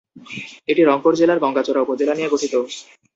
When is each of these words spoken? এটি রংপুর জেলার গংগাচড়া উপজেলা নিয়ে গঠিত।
এটি 0.67 0.81
রংপুর 0.83 1.13
জেলার 1.15 1.39
গংগাচড়া 1.43 1.81
উপজেলা 1.81 2.13
নিয়ে 2.15 2.31
গঠিত। 2.33 2.53